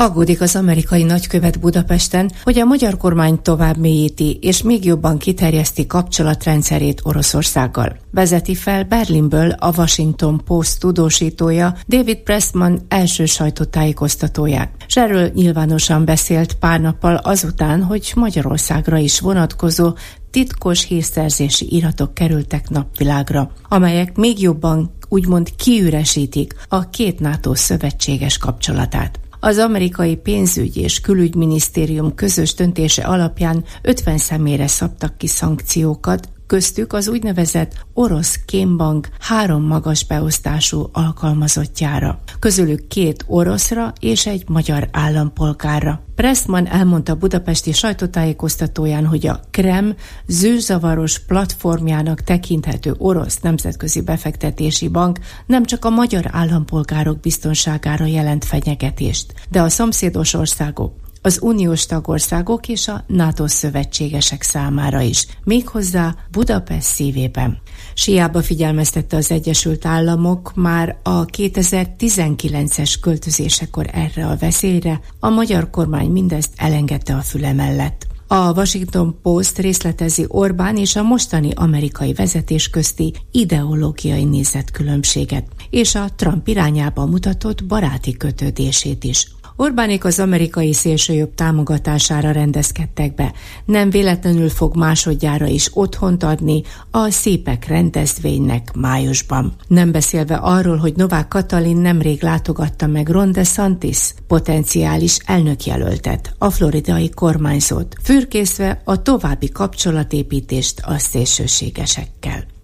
[0.00, 5.86] Aggódik az amerikai nagykövet Budapesten, hogy a magyar kormány tovább mélyíti és még jobban kiterjeszti
[5.86, 7.96] kapcsolatrendszerét Oroszországgal.
[8.10, 14.70] Vezeti fel Berlinből a Washington Post tudósítója David Pressman első sajtótájékoztatóját.
[14.86, 19.92] És erről nyilvánosan beszélt pár nappal azután, hogy Magyarországra is vonatkozó
[20.30, 29.18] titkos hírszerzési iratok kerültek napvilágra, amelyek még jobban úgymond kiüresítik a két NATO szövetséges kapcsolatát.
[29.40, 37.08] Az amerikai pénzügy és külügyminisztérium közös döntése alapján 50 személyre szabtak ki szankciókat, köztük az
[37.08, 46.02] úgynevezett orosz kémbank három magas beosztású alkalmazottjára, közülük két oroszra és egy magyar állampolgárra.
[46.14, 49.94] Pressman elmondta budapesti sajtótájékoztatóján, hogy a Krem
[50.26, 59.32] zűrzavaros platformjának tekinthető orosz nemzetközi befektetési bank nem csak a magyar állampolgárok biztonságára jelent fenyegetést,
[59.50, 60.92] de a szomszédos országok,
[61.28, 67.58] az uniós tagországok és a NATO szövetségesek számára is, méghozzá Budapest szívében.
[67.94, 76.10] Siába figyelmeztette az Egyesült Államok már a 2019-es költözésekor erre a veszélyre, a magyar kormány
[76.10, 78.06] mindezt elengedte a füle mellett.
[78.26, 86.08] A Washington Post részletezi Orbán és a mostani amerikai vezetés közti ideológiai nézetkülönbséget, és a
[86.16, 89.26] Trump irányába mutatott baráti kötődését is.
[89.60, 93.32] Orbánék az amerikai szélsőjobb támogatására rendezkedtek be.
[93.64, 99.52] Nem véletlenül fog másodjára is otthont adni a szépek rendezvénynek májusban.
[99.66, 107.10] Nem beszélve arról, hogy Novák Katalin nemrég látogatta meg Ron DeSantis, potenciális elnökjelöltet, a floridai
[107.10, 112.56] kormányzót, fürkészve a további kapcsolatépítést a szélsőségesekkel.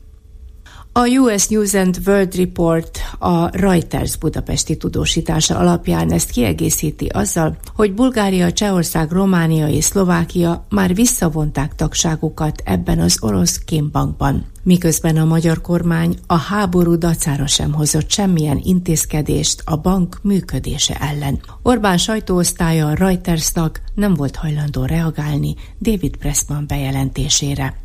[0.96, 7.94] A US News and World Report a Reuters budapesti tudósítása alapján ezt kiegészíti azzal, hogy
[7.94, 14.46] Bulgária, Csehország, Románia és Szlovákia már visszavonták tagságukat ebben az orosz kémbankban.
[14.62, 21.40] Miközben a magyar kormány a háború dacára sem hozott semmilyen intézkedést a bank működése ellen.
[21.62, 27.82] Orbán sajtóosztálya a Reutersnak nem volt hajlandó reagálni David Pressman bejelentésére.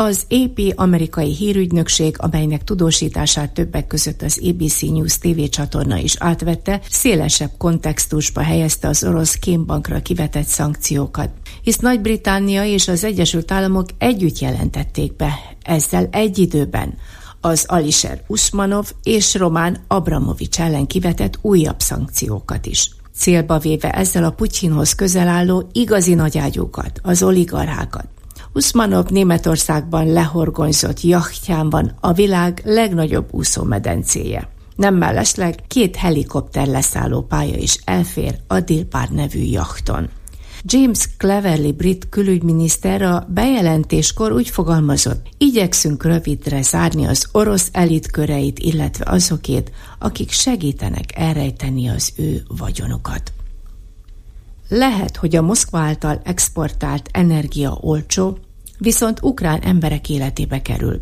[0.00, 6.80] Az AP amerikai hírügynökség, amelynek tudósítását többek között az ABC News TV csatorna is átvette,
[6.90, 11.30] szélesebb kontextusba helyezte az orosz kémbankra kivetett szankciókat.
[11.62, 16.94] Hisz Nagy-Britannia és az Egyesült Államok együtt jelentették be ezzel egy időben
[17.40, 24.30] az Alisher Usmanov és Román Abramovics ellen kivetett újabb szankciókat is célba véve ezzel a
[24.30, 28.19] Putyinhoz közel álló igazi nagyágyúkat, az oligarchákat.
[28.52, 34.48] Usmanov Németországban lehorgonyzott jachtján van a világ legnagyobb úszómedencéje.
[34.76, 40.08] Nem mellesleg két helikopter leszálló pálya is elfér a Dilpár nevű jachton.
[40.62, 49.04] James Cleverly brit külügyminiszter a bejelentéskor úgy fogalmazott, igyekszünk rövidre zárni az orosz elitköreit, illetve
[49.10, 53.32] azokét, akik segítenek elrejteni az ő vagyonukat.
[54.72, 58.38] Lehet, hogy a Moszkva által exportált energia olcsó,
[58.78, 60.98] viszont ukrán emberek életébe kerül.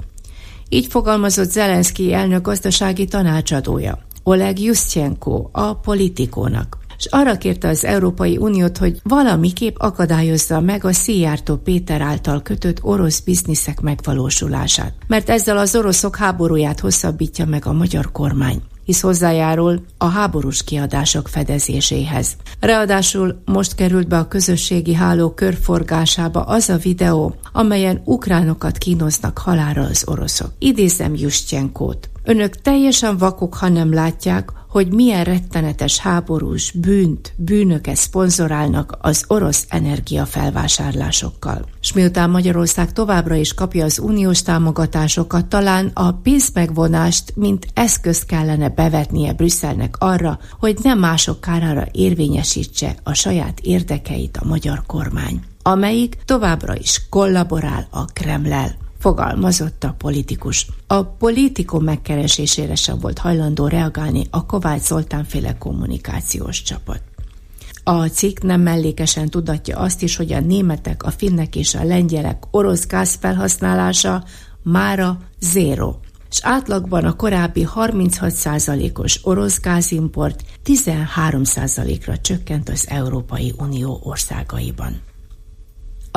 [0.68, 8.36] Így fogalmazott Zelenszky elnök gazdasági tanácsadója, Oleg Jusztyenko, a politikónak és arra kérte az Európai
[8.36, 15.58] Uniót, hogy valamiképp akadályozza meg a Szijjártó Péter által kötött orosz bizniszek megvalósulását, mert ezzel
[15.58, 22.36] az oroszok háborúját hosszabbítja meg a magyar kormány hisz hozzájárul a háborús kiadások fedezéséhez.
[22.60, 29.82] Ráadásul most került be a közösségi háló körforgásába az a videó, amelyen ukránokat kínoznak halára
[29.82, 30.52] az oroszok.
[30.58, 32.10] Idézem Justyenkót.
[32.24, 39.66] Önök teljesen vakok, ha nem látják, hogy milyen rettenetes háborús bűnt, bűnöket szponzorálnak az orosz
[39.68, 41.64] energiafelvásárlásokkal.
[41.80, 48.68] És miután Magyarország továbbra is kapja az uniós támogatásokat, talán a pénzmegvonást, mint eszközt kellene
[48.68, 56.18] bevetnie Brüsszelnek arra, hogy nem mások kárára érvényesítse a saját érdekeit a magyar kormány amelyik
[56.24, 60.66] továbbra is kollaborál a Kremlel fogalmazott a politikus.
[60.86, 67.02] A politikum megkeresésére sem volt hajlandó reagálni a Kovács Zoltán féle kommunikációs csapat.
[67.82, 72.42] A cikk nem mellékesen tudatja azt is, hogy a németek, a finnek és a lengyelek
[72.50, 74.24] orosz gáz felhasználása
[74.62, 75.96] mára zéro,
[76.30, 85.00] és átlagban a korábbi 36%-os orosz gázimport 13%-ra csökkent az Európai Unió országaiban.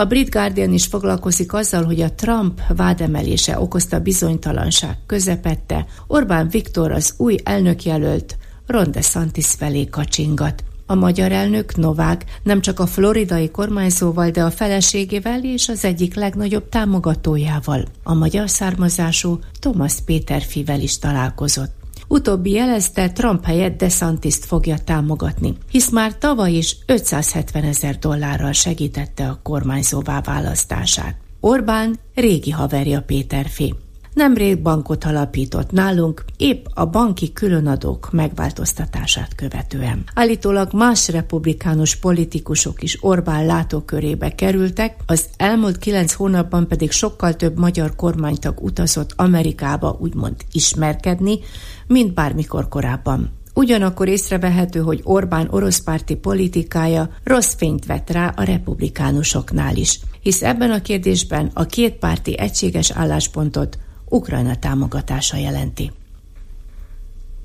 [0.01, 5.85] A Brit Guardian is foglalkozik azzal, hogy a Trump vádemelése okozta bizonytalanság közepette.
[6.07, 8.37] Orbán Viktor az új elnökjelölt
[8.67, 10.63] Ron DeSantis felé kacsingat.
[10.85, 16.15] A magyar elnök Novák nem csak a floridai kormányzóval, de a feleségével és az egyik
[16.15, 21.80] legnagyobb támogatójával, a magyar származású Thomas Péterfivel is találkozott.
[22.11, 29.27] Utóbbi jelezte, Trump helyett DeSantis-t fogja támogatni, hisz már tavaly is 570 ezer dollárral segítette
[29.27, 31.15] a kormányzóvá választását.
[31.39, 33.75] Orbán régi haverja Péterfi.
[34.13, 40.03] Nemrég bankot alapított nálunk, épp a banki különadók megváltoztatását követően.
[40.13, 47.57] Állítólag más republikánus politikusok is Orbán látókörébe kerültek, az elmúlt kilenc hónapban pedig sokkal több
[47.57, 51.39] magyar kormánytag utazott Amerikába úgymond ismerkedni,
[51.87, 53.29] mint bármikor korábban.
[53.53, 60.71] Ugyanakkor észrevehető, hogy Orbán oroszpárti politikája rossz fényt vett rá a republikánusoknál is, hisz ebben
[60.71, 63.77] a kérdésben a két párti egységes álláspontot
[64.11, 65.91] Ukrajna támogatása jelenti.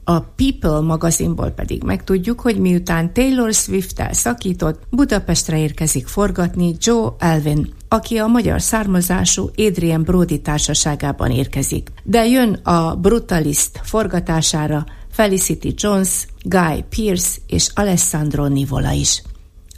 [0.04, 7.72] A People magazinból pedig megtudjuk, hogy miután Taylor Swift-tel szakított, Budapestre érkezik forgatni Joe Alvin,
[7.88, 11.90] aki a magyar származású Adrian Brody társaságában érkezik.
[12.02, 19.22] De jön a Brutalist forgatására Felicity Jones, Guy Pearce és Alessandro Nivola is.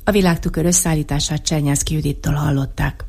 [0.04, 3.07] A világtükör összeállítását Csernyászki Judittól hallották.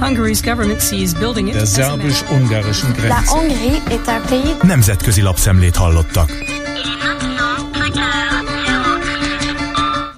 [0.00, 3.08] Hungary's government sees building it Der szerbus-ungarischen Grenze.
[3.08, 4.56] La Hongrie est un pays...
[4.62, 6.30] Nemzetközi lapszemlét hallottak.